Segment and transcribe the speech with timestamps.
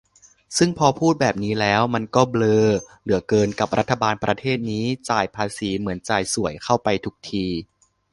[0.57, 2.65] ซึ่งพอพูดแบบนี้แล้ว มันก็เบลอ
[3.03, 7.45] เหลือเกินกับรัฐบาลประเทศนี้ จ่ายภาษีเหมือนจ่ายส่วยเข้าไปทุกที